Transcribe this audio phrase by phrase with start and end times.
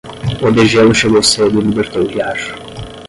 [0.47, 2.53] O degelo chegou cedo e libertou o riacho.